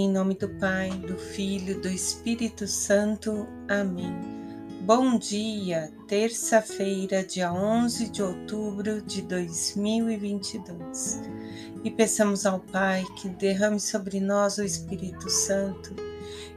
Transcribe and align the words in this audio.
Em 0.00 0.08
nome 0.08 0.34
do 0.34 0.48
Pai, 0.48 0.90
do 0.90 1.18
Filho, 1.18 1.80
do 1.80 1.88
Espírito 1.88 2.68
Santo. 2.68 3.48
Amém. 3.68 4.14
Bom 4.82 5.18
dia, 5.18 5.92
terça-feira, 6.06 7.24
dia 7.24 7.52
11 7.52 8.08
de 8.08 8.22
outubro 8.22 9.02
de 9.02 9.22
2022. 9.22 11.20
E 11.82 11.90
peçamos 11.90 12.46
ao 12.46 12.60
Pai 12.60 13.04
que 13.16 13.28
derrame 13.28 13.80
sobre 13.80 14.20
nós 14.20 14.58
o 14.58 14.62
Espírito 14.62 15.28
Santo 15.28 15.96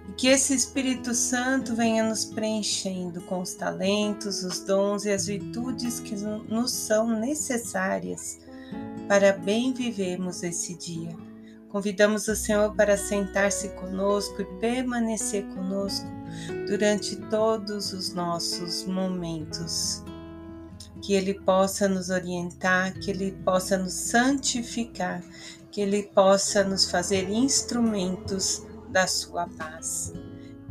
e 0.07 0.11
que 0.13 0.27
esse 0.27 0.53
Espírito 0.53 1.15
Santo 1.15 1.73
venha 1.75 2.03
nos 2.03 2.23
preenchendo 2.23 3.21
com 3.21 3.41
os 3.41 3.55
talentos, 3.55 4.43
os 4.43 4.59
dons 4.59 5.03
e 5.05 5.09
as 5.09 5.25
virtudes 5.25 5.99
que 5.99 6.13
nos 6.15 6.71
são 6.71 7.09
necessárias 7.19 8.37
para 9.08 9.34
bem 9.34 9.73
vivermos 9.73 10.44
esse 10.44 10.76
dia 10.76 11.30
Convidamos 11.71 12.27
o 12.27 12.35
Senhor 12.35 12.75
para 12.75 12.98
sentar-se 12.98 13.70
conosco 13.70 14.41
e 14.41 14.45
permanecer 14.59 15.45
conosco 15.55 16.05
durante 16.67 17.16
todos 17.16 17.94
os 17.94 18.13
nossos 18.13 18.84
momentos. 18.84 20.03
Que 21.02 21.13
Ele 21.13 21.34
possa 21.34 21.88
nos 21.88 22.09
orientar, 22.09 22.99
que 22.99 23.09
Ele 23.09 23.31
possa 23.45 23.77
nos 23.77 23.94
santificar, 23.94 25.23
que 25.71 25.80
Ele 25.80 26.03
possa 26.03 26.61
nos 26.61 26.91
fazer 26.91 27.30
instrumentos 27.30 28.67
da 28.89 29.08
Sua 29.08 29.47
paz. 29.47 30.11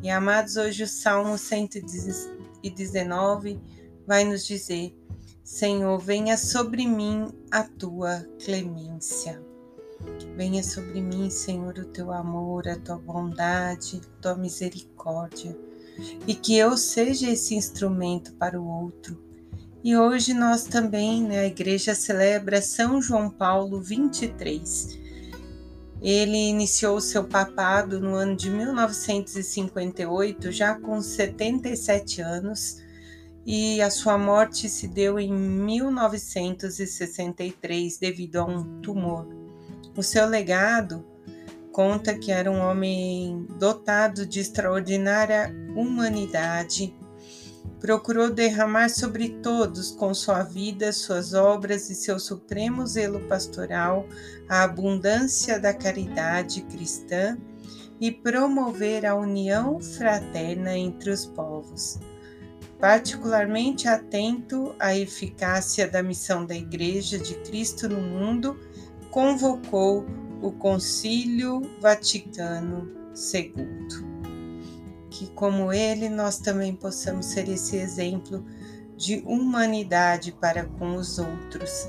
E 0.02 0.10
amados, 0.10 0.56
hoje 0.56 0.82
o 0.82 0.88
Salmo 0.88 1.38
119 1.38 3.58
vai 4.06 4.24
nos 4.24 4.46
dizer: 4.46 4.94
Senhor, 5.42 5.98
venha 5.98 6.36
sobre 6.36 6.86
mim 6.86 7.26
a 7.50 7.62
tua 7.62 8.22
clemência. 8.44 9.48
Venha 10.36 10.62
sobre 10.62 11.00
mim, 11.00 11.28
Senhor, 11.28 11.76
o 11.78 11.84
teu 11.84 12.12
amor, 12.12 12.68
a 12.68 12.76
tua 12.76 12.96
bondade, 12.96 14.00
a 14.02 14.22
tua 14.22 14.34
misericórdia, 14.34 15.56
e 16.26 16.34
que 16.34 16.56
eu 16.56 16.76
seja 16.76 17.30
esse 17.30 17.54
instrumento 17.54 18.32
para 18.34 18.60
o 18.60 18.66
outro. 18.66 19.18
E 19.82 19.96
hoje 19.96 20.34
nós 20.34 20.64
também, 20.64 21.22
né, 21.22 21.40
a 21.40 21.46
igreja 21.46 21.94
celebra 21.94 22.60
São 22.60 23.00
João 23.00 23.30
Paulo 23.30 23.80
23. 23.80 24.98
Ele 26.02 26.48
iniciou 26.48 27.00
seu 27.00 27.24
papado 27.24 27.98
no 28.00 28.14
ano 28.14 28.36
de 28.36 28.50
1958, 28.50 30.52
já 30.52 30.78
com 30.78 31.00
77 31.02 32.20
anos, 32.22 32.82
e 33.44 33.80
a 33.80 33.90
sua 33.90 34.18
morte 34.18 34.68
se 34.68 34.86
deu 34.86 35.18
em 35.18 35.32
1963 35.32 37.98
devido 37.98 38.36
a 38.36 38.44
um 38.44 38.80
tumor. 38.80 39.39
O 40.00 40.02
seu 40.02 40.26
legado 40.26 41.04
conta 41.72 42.14
que 42.14 42.32
era 42.32 42.50
um 42.50 42.58
homem 42.58 43.46
dotado 43.58 44.24
de 44.24 44.40
extraordinária 44.40 45.54
humanidade. 45.76 46.96
Procurou 47.78 48.30
derramar 48.30 48.88
sobre 48.88 49.28
todos, 49.42 49.90
com 49.90 50.14
sua 50.14 50.42
vida, 50.42 50.90
suas 50.90 51.34
obras 51.34 51.90
e 51.90 51.94
seu 51.94 52.18
supremo 52.18 52.86
zelo 52.86 53.20
pastoral, 53.28 54.06
a 54.48 54.62
abundância 54.62 55.60
da 55.60 55.74
caridade 55.74 56.62
cristã 56.62 57.36
e 58.00 58.10
promover 58.10 59.04
a 59.04 59.14
união 59.14 59.80
fraterna 59.80 60.78
entre 60.78 61.10
os 61.10 61.26
povos. 61.26 61.98
Particularmente 62.78 63.86
atento 63.86 64.74
à 64.78 64.96
eficácia 64.96 65.86
da 65.86 66.02
missão 66.02 66.46
da 66.46 66.54
Igreja 66.54 67.18
de 67.18 67.34
Cristo 67.40 67.86
no 67.86 68.00
mundo, 68.00 68.58
convocou 69.10 70.06
o 70.40 70.50
Concílio 70.52 71.62
Vaticano 71.80 72.90
II. 73.14 74.10
Que, 75.10 75.26
como 75.28 75.72
ele, 75.72 76.08
nós 76.08 76.38
também 76.38 76.74
possamos 76.74 77.26
ser 77.26 77.48
esse 77.48 77.76
exemplo 77.76 78.44
de 78.96 79.22
humanidade 79.26 80.32
para 80.32 80.64
com 80.64 80.94
os 80.96 81.18
outros. 81.18 81.88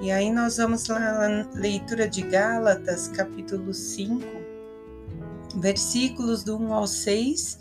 E 0.00 0.10
aí 0.10 0.30
nós 0.30 0.56
vamos 0.56 0.86
lá 0.86 0.98
na 0.98 1.48
leitura 1.54 2.08
de 2.08 2.22
Gálatas, 2.22 3.08
capítulo 3.08 3.72
5, 3.72 4.24
versículos 5.56 6.42
do 6.42 6.56
1 6.56 6.74
ao 6.74 6.86
6, 6.86 7.58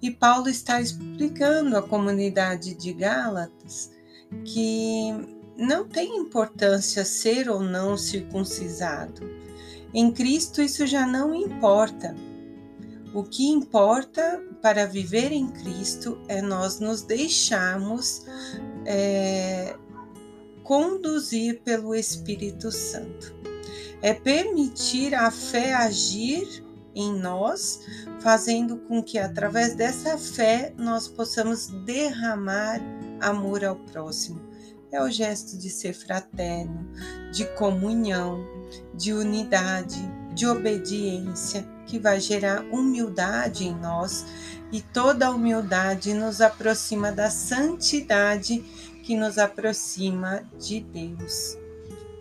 e 0.00 0.10
Paulo 0.10 0.48
está 0.48 0.80
explicando 0.80 1.76
à 1.76 1.82
comunidade 1.82 2.74
de 2.74 2.92
Gálatas 2.92 3.90
que 4.44 5.35
não 5.58 5.88
tem 5.88 6.16
importância 6.18 7.04
ser 7.04 7.48
ou 7.48 7.60
não 7.60 7.96
circuncisado. 7.96 9.22
Em 9.94 10.12
Cristo 10.12 10.60
isso 10.60 10.86
já 10.86 11.06
não 11.06 11.34
importa. 11.34 12.14
O 13.14 13.22
que 13.22 13.46
importa 13.46 14.42
para 14.60 14.84
viver 14.84 15.32
em 15.32 15.48
Cristo 15.48 16.18
é 16.28 16.42
nós 16.42 16.80
nos 16.80 17.02
deixarmos 17.02 18.26
é, 18.84 19.74
conduzir 20.62 21.62
pelo 21.62 21.94
Espírito 21.94 22.70
Santo. 22.70 23.34
É 24.02 24.12
permitir 24.12 25.14
a 25.14 25.30
fé 25.30 25.72
agir 25.72 26.62
em 26.94 27.18
nós, 27.18 27.80
fazendo 28.20 28.76
com 28.76 29.02
que 29.02 29.18
através 29.18 29.74
dessa 29.74 30.18
fé 30.18 30.74
nós 30.76 31.08
possamos 31.08 31.68
derramar 31.84 32.80
amor 33.20 33.64
ao 33.64 33.76
próximo 33.76 34.55
é 34.96 35.02
o 35.02 35.10
gesto 35.10 35.58
de 35.58 35.68
ser 35.68 35.92
fraterno, 35.92 36.90
de 37.30 37.44
comunhão, 37.54 38.42
de 38.94 39.12
unidade, 39.12 40.00
de 40.34 40.46
obediência, 40.46 41.66
que 41.86 41.98
vai 41.98 42.18
gerar 42.18 42.62
humildade 42.72 43.64
em 43.64 43.74
nós 43.74 44.24
e 44.72 44.80
toda 44.80 45.30
humildade 45.30 46.14
nos 46.14 46.40
aproxima 46.40 47.12
da 47.12 47.30
santidade 47.30 48.60
que 49.04 49.16
nos 49.16 49.38
aproxima 49.38 50.42
de 50.58 50.80
Deus. 50.80 51.56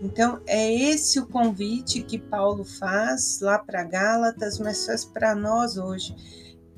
Então, 0.01 0.41
é 0.45 0.71
esse 0.71 1.17
o 1.17 1.25
convite 1.25 2.03
que 2.03 2.19
Paulo 2.19 2.63
faz 2.63 3.39
lá 3.39 3.57
para 3.57 3.83
Gálatas, 3.83 4.59
mas 4.59 4.85
faz 4.85 5.05
para 5.05 5.33
nós 5.33 5.77
hoje 5.77 6.13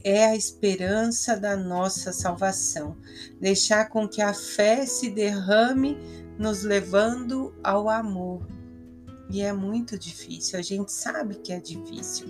é 0.07 0.25
a 0.27 0.35
esperança 0.35 1.35
da 1.35 1.57
nossa 1.57 2.13
salvação. 2.13 2.95
Deixar 3.41 3.89
com 3.89 4.07
que 4.07 4.21
a 4.21 4.33
fé 4.33 4.85
se 4.85 5.09
derrame, 5.09 5.97
nos 6.39 6.63
levando 6.63 7.53
ao 7.61 7.89
amor. 7.89 8.47
E 9.29 9.41
é 9.41 9.51
muito 9.51 9.99
difícil, 9.99 10.57
a 10.57 10.61
gente 10.61 10.89
sabe 10.89 11.35
que 11.35 11.51
é 11.51 11.59
difícil, 11.59 12.27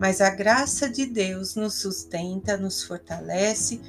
mas 0.00 0.20
a 0.20 0.28
graça 0.28 0.90
de 0.90 1.06
Deus 1.06 1.54
nos 1.54 1.74
sustenta, 1.74 2.56
nos 2.56 2.82
fortalece, 2.82 3.80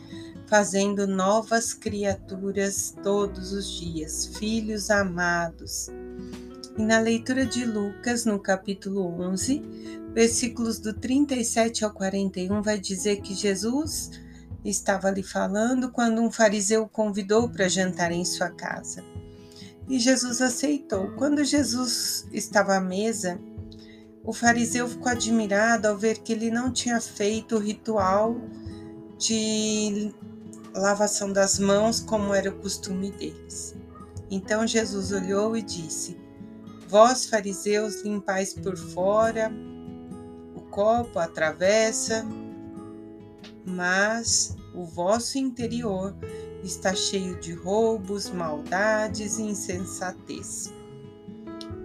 fazendo 0.47 1.07
novas 1.07 1.73
criaturas 1.73 2.95
todos 3.01 3.51
os 3.53 3.67
dias, 3.79 4.27
filhos 4.37 4.91
amados. 4.91 5.89
E 6.75 6.81
na 6.81 6.99
leitura 6.99 7.45
de 7.45 7.65
Lucas, 7.65 8.25
no 8.25 8.39
capítulo 8.39 9.05
11, 9.21 9.61
versículos 10.11 10.79
do 10.79 10.91
37 10.91 11.85
ao 11.85 11.91
41 11.91 12.63
vai 12.63 12.79
dizer 12.79 13.21
que 13.21 13.35
Jesus 13.35 14.09
estava 14.65 15.07
ali 15.07 15.21
falando 15.21 15.91
quando 15.91 16.19
um 16.19 16.31
fariseu 16.31 16.83
o 16.83 16.89
convidou 16.89 17.47
para 17.47 17.67
jantar 17.67 18.11
em 18.11 18.25
sua 18.25 18.49
casa. 18.49 19.03
E 19.87 19.99
Jesus 19.99 20.41
aceitou. 20.41 21.11
Quando 21.11 21.43
Jesus 21.43 22.25
estava 22.31 22.75
à 22.75 22.81
mesa, 22.81 23.39
o 24.23 24.33
fariseu 24.33 24.87
ficou 24.87 25.11
admirado 25.11 25.87
ao 25.87 25.97
ver 25.97 26.19
que 26.19 26.33
ele 26.33 26.49
não 26.49 26.71
tinha 26.71 26.99
feito 26.99 27.55
o 27.55 27.59
ritual 27.59 28.35
de 29.19 30.11
lavação 30.73 31.31
das 31.31 31.59
mãos 31.59 31.99
como 31.99 32.33
era 32.33 32.49
o 32.49 32.57
costume 32.57 33.11
deles. 33.11 33.75
Então 34.31 34.65
Jesus 34.65 35.11
olhou 35.11 35.55
e 35.55 35.61
disse: 35.61 36.22
Vós, 36.87 37.25
fariseus, 37.25 38.01
limpais 38.03 38.53
por 38.53 38.77
fora 38.77 39.51
copo 40.73 41.19
atravessa, 41.19 42.25
mas 43.63 44.57
o 44.73 44.83
vosso 44.83 45.37
interior 45.37 46.15
está 46.63 46.95
cheio 46.95 47.39
de 47.39 47.53
roubos, 47.53 48.31
maldades 48.31 49.37
e 49.37 49.43
insensatez. 49.43 50.73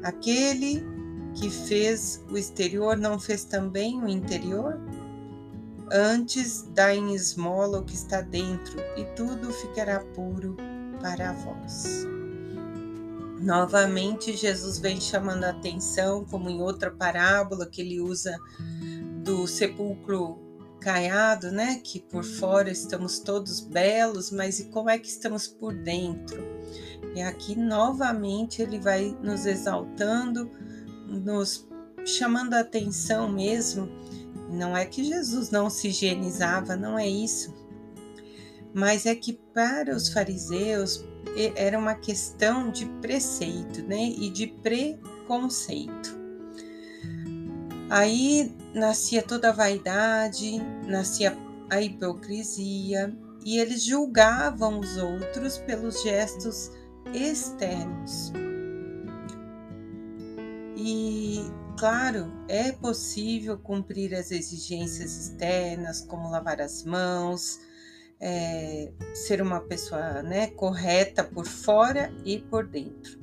Aquele 0.02 0.82
que 1.34 1.50
fez 1.50 2.24
o 2.30 2.38
exterior 2.38 2.96
não 2.96 3.18
fez 3.18 3.44
também 3.44 4.02
o 4.02 4.08
interior? 4.08 4.80
Antes 5.92 6.62
dá 6.74 6.94
em 6.94 7.14
esmola 7.14 7.80
o 7.80 7.84
que 7.84 7.94
está 7.94 8.22
dentro, 8.22 8.78
e 8.96 9.04
tudo 9.16 9.52
ficará 9.52 10.00
puro 10.00 10.56
para 11.00 11.32
vós. 11.32 12.06
Novamente, 13.40 14.36
Jesus 14.36 14.78
vem 14.78 15.00
chamando 15.00 15.44
a 15.44 15.50
atenção, 15.50 16.24
como 16.24 16.50
em 16.50 16.60
outra 16.60 16.90
parábola 16.90 17.66
que 17.66 17.80
ele 17.80 18.00
usa 18.00 18.36
do 19.22 19.46
sepulcro 19.46 20.38
caiado, 20.80 21.50
né? 21.50 21.80
Que 21.82 22.00
por 22.00 22.24
fora 22.24 22.70
estamos 22.70 23.18
todos 23.18 23.60
belos, 23.60 24.30
mas 24.30 24.58
e 24.60 24.64
como 24.66 24.90
é 24.90 24.98
que 24.98 25.08
estamos 25.08 25.46
por 25.46 25.74
dentro? 25.74 26.42
E 27.14 27.22
aqui 27.22 27.56
novamente 27.56 28.62
ele 28.62 28.78
vai 28.78 29.16
nos 29.22 29.46
exaltando, 29.46 30.50
nos 31.06 31.66
chamando 32.04 32.54
a 32.54 32.60
atenção 32.60 33.28
mesmo 33.28 33.88
Não 34.50 34.76
é 34.76 34.86
que 34.86 35.04
Jesus 35.04 35.50
não 35.50 35.68
se 35.68 35.88
higienizava, 35.88 36.74
não 36.74 36.98
é 36.98 37.06
isso. 37.06 37.54
Mas 38.74 39.06
é 39.06 39.14
que 39.14 39.32
para 39.54 39.94
os 39.94 40.10
fariseus 40.10 41.04
era 41.56 41.78
uma 41.78 41.94
questão 41.94 42.70
de 42.70 42.86
preceito, 43.00 43.82
né? 43.82 44.02
E 44.02 44.30
de 44.30 44.46
preconceito. 44.46 46.16
Aí 47.90 48.54
nascia 48.74 49.22
toda 49.22 49.48
a 49.48 49.52
vaidade, 49.52 50.58
nascia 50.86 51.36
a 51.70 51.80
hipocrisia, 51.80 53.16
e 53.44 53.58
eles 53.58 53.82
julgavam 53.82 54.78
os 54.78 54.96
outros 54.98 55.58
pelos 55.58 56.02
gestos 56.02 56.70
externos. 57.14 58.32
E, 60.76 61.40
claro, 61.78 62.30
é 62.46 62.72
possível 62.72 63.58
cumprir 63.58 64.14
as 64.14 64.30
exigências 64.30 65.16
externas, 65.16 66.02
como 66.02 66.30
lavar 66.30 66.60
as 66.60 66.84
mãos, 66.84 67.58
é, 68.20 68.92
ser 69.14 69.40
uma 69.40 69.60
pessoa 69.60 70.22
né, 70.22 70.48
correta 70.48 71.22
por 71.22 71.46
fora 71.46 72.12
e 72.24 72.38
por 72.38 72.66
dentro. 72.66 73.18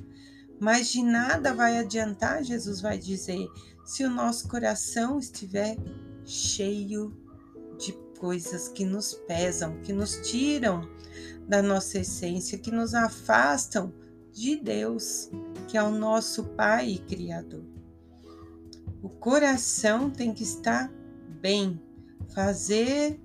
Mas 0.58 0.88
de 0.88 1.02
nada 1.02 1.52
vai 1.52 1.78
adiantar, 1.78 2.42
Jesus 2.42 2.80
vai 2.80 2.98
dizer, 2.98 3.46
se 3.84 4.04
o 4.04 4.10
nosso 4.10 4.48
coração 4.48 5.18
estiver 5.18 5.76
cheio 6.24 7.14
de 7.78 7.92
coisas 8.18 8.68
que 8.68 8.84
nos 8.84 9.12
pesam, 9.12 9.80
que 9.82 9.92
nos 9.92 10.16
tiram 10.28 10.88
da 11.46 11.62
nossa 11.62 11.98
essência, 11.98 12.58
que 12.58 12.70
nos 12.70 12.94
afastam 12.94 13.92
de 14.32 14.56
Deus, 14.56 15.30
que 15.68 15.76
é 15.76 15.82
o 15.82 15.90
nosso 15.90 16.44
Pai 16.44 16.90
e 16.90 16.98
Criador. 16.98 17.64
O 19.02 19.08
coração 19.08 20.10
tem 20.10 20.32
que 20.32 20.42
estar 20.42 20.90
bem, 21.40 21.80
fazer 22.34 23.20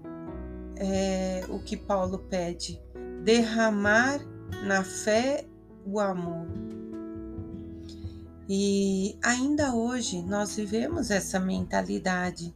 é, 0.81 1.45
o 1.47 1.59
que 1.59 1.77
Paulo 1.77 2.17
pede, 2.17 2.81
derramar 3.23 4.19
na 4.65 4.83
fé 4.83 5.45
o 5.85 5.99
amor. 5.99 6.47
E 8.49 9.15
ainda 9.23 9.75
hoje 9.75 10.23
nós 10.23 10.55
vivemos 10.55 11.11
essa 11.11 11.39
mentalidade 11.39 12.53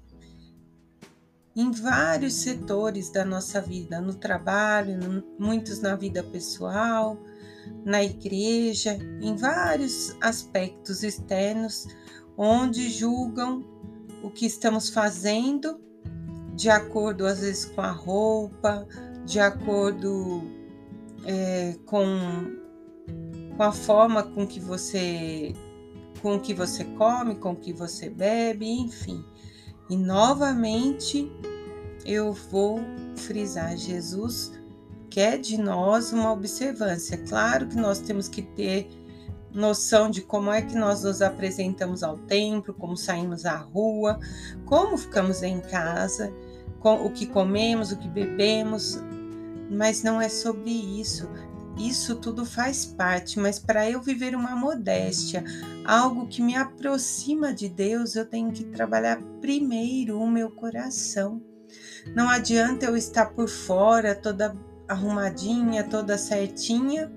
em 1.56 1.72
vários 1.72 2.34
setores 2.34 3.12
da 3.12 3.24
nossa 3.24 3.62
vida, 3.62 4.02
no 4.02 4.16
trabalho, 4.16 5.24
muitos 5.40 5.80
na 5.80 5.96
vida 5.96 6.22
pessoal, 6.24 7.18
na 7.86 8.04
igreja, 8.04 8.98
em 9.22 9.38
vários 9.38 10.16
aspectos 10.20 11.04
externos, 11.04 11.88
onde 12.36 12.90
julgam 12.90 13.64
o 14.22 14.30
que 14.32 14.46
estamos 14.48 14.90
fazendo 14.90 15.85
de 16.56 16.70
acordo 16.70 17.26
às 17.26 17.40
vezes 17.40 17.66
com 17.66 17.82
a 17.82 17.92
roupa, 17.92 18.88
de 19.26 19.40
acordo 19.40 20.44
é, 21.26 21.76
com, 21.86 22.56
com 23.56 23.64
a 23.64 23.72
forma 23.72 24.24
com 24.24 24.48
que 24.48 24.60
você 24.60 25.54
com 26.22 26.40
que 26.40 26.54
você 26.54 26.84
come, 26.84 27.36
com 27.36 27.56
que 27.56 27.72
você 27.72 28.10
bebe, 28.10 28.68
enfim. 28.68 29.24
E 29.90 29.96
novamente 29.96 31.32
eu 32.04 32.34
vou 32.34 32.80
frisar: 33.16 33.78
Jesus 33.78 34.52
quer 35.10 35.38
de 35.38 35.58
nós 35.58 36.12
uma 36.12 36.32
observância. 36.32 37.18
Claro 37.28 37.68
que 37.68 37.76
nós 37.76 38.00
temos 38.00 38.28
que 38.28 38.42
ter 38.42 38.88
noção 39.54 40.10
de 40.10 40.22
como 40.22 40.52
é 40.52 40.62
que 40.62 40.76
nós 40.76 41.04
nos 41.04 41.22
apresentamos 41.22 42.04
ao 42.04 42.18
templo, 42.18 42.74
como 42.74 42.98
saímos 42.98 43.46
à 43.46 43.56
rua, 43.56 44.20
como 44.66 44.98
ficamos 44.98 45.42
em 45.44 45.62
casa, 45.62 46.34
o 46.94 47.10
que 47.10 47.26
comemos, 47.26 47.92
o 47.92 47.98
que 47.98 48.08
bebemos, 48.08 49.02
mas 49.70 50.04
não 50.04 50.22
é 50.22 50.30
sobre 50.30 50.72
isso. 50.72 51.28
Isso 51.78 52.16
tudo 52.16 52.46
faz 52.46 52.86
parte, 52.86 53.38
mas 53.38 53.60
para 53.60 53.90
eu 53.90 54.02
viver 54.02 54.34
uma 54.34 54.56
modéstia, 54.56 55.44
algo 55.84 56.28
que 56.28 56.42
me 56.42 56.56
aproxima 56.56 57.54
de 57.54 57.68
Deus, 57.68 58.16
eu 58.16 58.26
tenho 58.26 58.52
que 58.52 58.64
trabalhar 58.64 59.22
primeiro 59.42 60.20
o 60.20 60.30
meu 60.30 60.50
coração. 60.50 61.42
Não 62.16 62.30
adianta 62.30 62.86
eu 62.86 62.96
estar 62.96 63.32
por 63.34 63.50
fora, 63.50 64.16
toda 64.16 64.56
arrumadinha, 64.88 65.84
toda 65.84 66.18
certinha, 66.18 67.12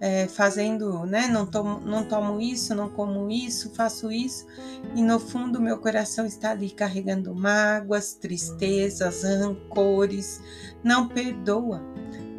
é, 0.00 0.26
fazendo, 0.28 1.04
né? 1.04 1.28
Não 1.28 1.46
tomo, 1.46 1.80
não 1.80 2.04
tomo 2.04 2.40
isso, 2.40 2.74
não 2.74 2.88
como 2.88 3.30
isso, 3.30 3.74
faço 3.74 4.10
isso, 4.12 4.46
e 4.94 5.02
no 5.02 5.18
fundo 5.18 5.60
meu 5.60 5.78
coração 5.78 6.24
está 6.26 6.50
ali 6.50 6.70
carregando 6.70 7.34
mágoas, 7.34 8.14
tristezas, 8.14 9.22
rancores, 9.22 10.40
não 10.82 11.08
perdoa 11.08 11.82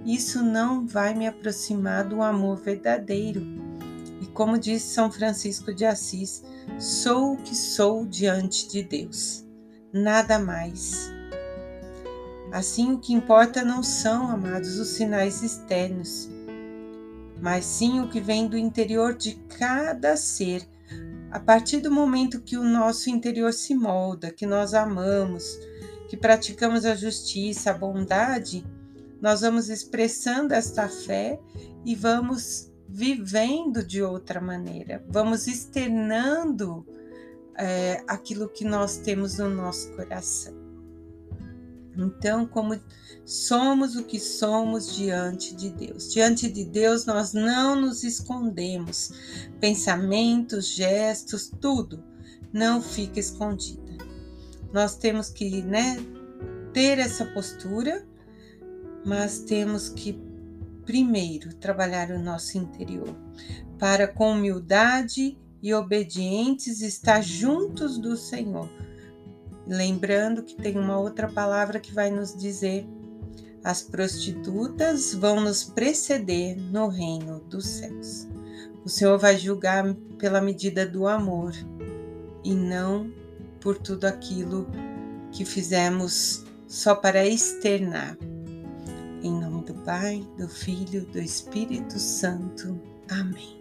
isso 0.05 0.41
não 0.41 0.87
vai 0.87 1.13
me 1.13 1.27
aproximar 1.27 2.03
do 2.03 2.21
amor 2.21 2.57
verdadeiro. 2.57 3.41
E 4.21 4.25
como 4.27 4.57
disse 4.57 4.93
São 4.93 5.11
Francisco 5.11 5.73
de 5.73 5.85
Assis, 5.85 6.43
sou 6.79 7.33
o 7.33 7.37
que 7.37 7.55
sou 7.55 8.05
diante 8.05 8.67
de 8.69 8.81
Deus, 8.81 9.45
nada 9.93 10.39
mais. 10.39 11.11
Assim, 12.51 12.93
o 12.93 12.99
que 12.99 13.13
importa 13.13 13.63
não 13.63 13.83
são, 13.83 14.31
amados, 14.31 14.79
os 14.79 14.87
sinais 14.89 15.43
externos, 15.43 16.27
mas 17.41 17.65
sim 17.65 18.01
o 18.01 18.09
que 18.09 18.19
vem 18.19 18.47
do 18.47 18.57
interior 18.57 19.13
de 19.13 19.35
cada 19.57 20.15
ser. 20.17 20.67
A 21.31 21.39
partir 21.39 21.79
do 21.79 21.91
momento 21.91 22.41
que 22.41 22.57
o 22.57 22.63
nosso 22.63 23.09
interior 23.09 23.53
se 23.53 23.75
molda, 23.75 24.31
que 24.31 24.45
nós 24.45 24.73
amamos, 24.73 25.57
que 26.09 26.17
praticamos 26.17 26.85
a 26.85 26.95
justiça, 26.95 27.69
a 27.69 27.77
bondade, 27.77 28.65
nós 29.21 29.41
vamos 29.41 29.69
expressando 29.69 30.53
esta 30.53 30.87
fé 30.87 31.39
e 31.85 31.95
vamos 31.95 32.71
vivendo 32.87 33.83
de 33.83 34.01
outra 34.01 34.41
maneira, 34.41 35.05
vamos 35.07 35.45
externando 35.45 36.85
é, 37.55 38.03
aquilo 38.07 38.49
que 38.49 38.65
nós 38.65 38.97
temos 38.97 39.37
no 39.37 39.49
nosso 39.49 39.91
coração. 39.95 40.58
Então, 42.05 42.45
como 42.45 42.79
somos 43.25 43.95
o 43.95 44.03
que 44.03 44.19
somos 44.19 44.95
diante 44.95 45.55
de 45.55 45.69
Deus. 45.69 46.11
Diante 46.11 46.49
de 46.49 46.65
Deus, 46.65 47.05
nós 47.05 47.33
não 47.33 47.79
nos 47.79 48.03
escondemos. 48.03 49.11
Pensamentos, 49.59 50.67
gestos, 50.67 51.51
tudo 51.61 52.03
não 52.51 52.81
fica 52.81 53.19
escondida. 53.19 53.97
Nós 54.73 54.95
temos 54.95 55.29
que 55.29 55.61
né, 55.61 55.97
ter 56.73 56.99
essa 56.99 57.25
postura 57.25 58.07
mas 59.05 59.39
temos 59.39 59.89
que 59.89 60.19
primeiro 60.85 61.53
trabalhar 61.55 62.11
o 62.11 62.19
nosso 62.19 62.57
interior 62.57 63.15
para 63.77 64.07
com 64.07 64.31
humildade 64.31 65.37
e 65.61 65.73
obedientes 65.73 66.81
estar 66.81 67.21
juntos 67.21 67.97
do 67.97 68.15
Senhor. 68.17 68.69
Lembrando 69.69 70.41
que 70.41 70.55
tem 70.55 70.79
uma 70.79 70.97
outra 70.97 71.27
palavra 71.27 71.79
que 71.79 71.93
vai 71.93 72.09
nos 72.09 72.35
dizer: 72.35 72.87
as 73.63 73.83
prostitutas 73.83 75.13
vão 75.13 75.39
nos 75.39 75.63
preceder 75.63 76.57
no 76.57 76.87
reino 76.87 77.39
dos 77.41 77.67
céus. 77.67 78.27
O 78.83 78.89
Senhor 78.89 79.19
vai 79.19 79.37
julgar 79.37 79.93
pela 80.17 80.41
medida 80.41 80.87
do 80.87 81.07
amor 81.07 81.53
e 82.43 82.55
não 82.55 83.13
por 83.61 83.77
tudo 83.77 84.05
aquilo 84.05 84.67
que 85.31 85.45
fizemos 85.45 86.43
só 86.67 86.95
para 86.95 87.27
externar. 87.27 88.17
Em 89.21 89.31
nome 89.31 89.65
do 89.65 89.75
Pai, 89.83 90.25
do 90.35 90.47
Filho, 90.47 91.05
do 91.05 91.19
Espírito 91.19 91.99
Santo. 91.99 92.81
Amém. 93.07 93.58